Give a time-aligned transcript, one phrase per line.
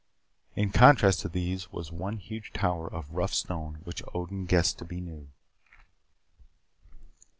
[0.55, 4.85] In contrast to these was one huge tower of rough stone which Odin guessed to
[4.85, 5.27] be new.